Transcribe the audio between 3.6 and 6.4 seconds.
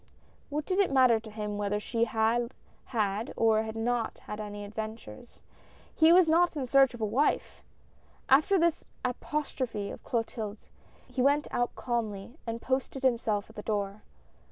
had not had any adventures? He was